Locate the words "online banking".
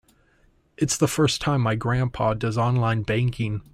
2.57-3.61